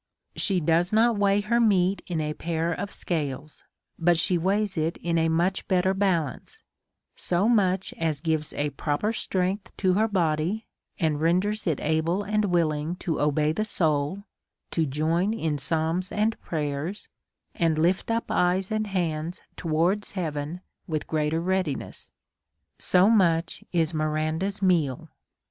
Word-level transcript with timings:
She 0.35 0.59
does 0.59 0.91
not 0.91 1.17
weigh 1.17 1.41
her 1.41 1.59
meat 1.59 2.01
in 2.07 2.19
a 2.19 2.33
pair 2.33 2.73
of 2.73 2.91
scales, 2.91 3.63
but 3.99 4.17
she 4.17 4.35
Aveighs 4.39 4.75
it 4.75 4.97
in 4.97 5.19
a 5.19 5.29
much 5.29 5.67
better 5.67 5.93
ba 5.93 6.23
lance; 6.25 6.59
so 7.15 7.47
much 7.47 7.93
as 7.99 8.19
gives 8.19 8.51
a 8.53 8.71
proper 8.71 9.11
streng 9.11 9.63
th 9.63 9.67
to 9.77 9.93
her 9.93 10.07
hody, 10.07 10.63
and 10.99 11.21
renders 11.21 11.67
it 11.67 11.79
able 11.81 12.23
and 12.23 12.45
willing 12.45 12.95
to 12.95 13.21
obey 13.21 13.51
the 13.51 13.63
soul, 13.63 14.23
(o 14.75 14.81
join 14.85 15.35
in 15.35 15.59
psalms 15.59 16.11
and 16.11 16.41
prayers, 16.41 17.07
and 17.53 17.77
hft 17.77 18.09
up 18.09 18.31
eyes 18.31 18.71
and 18.71 18.85
DEVOUT 18.85 18.87
AND 18.87 18.87
HOLY 18.87 18.87
LIFE. 18.87 18.93
79 18.95 19.03
hands 19.03 19.41
towards 19.55 20.11
heaven 20.13 20.61
with 20.87 21.05
greater 21.05 21.39
readiness, 21.39 22.09
so 22.79 23.07
much 23.07 23.63
is 23.71 23.93
Miranda's 23.93 24.63
meal. 24.63 25.09